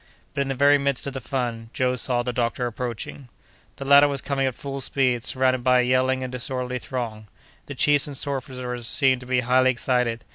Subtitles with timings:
[0.33, 3.29] But, in the very midst of the fun, Joe saw the doctor approaching.
[3.75, 7.27] The latter was coming at full speed, surrounded by a yelling and disorderly throng.
[7.67, 10.23] The chiefs and sorcerers seemed to be highly excited.